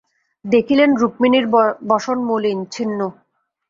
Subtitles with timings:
[0.45, 1.45] দেখিলেন রুক্মিণীর
[1.89, 2.99] বসন মলিন, ছিন্ন।